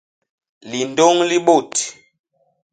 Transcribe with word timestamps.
Lindôñ 0.69 1.15
li 1.29 1.37
bôt. 1.45 1.71